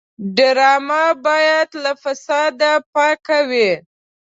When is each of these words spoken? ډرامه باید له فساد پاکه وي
ډرامه 0.35 1.03
باید 1.25 1.69
له 1.83 1.91
فساد 2.03 2.55
پاکه 2.93 3.39
وي 3.49 3.71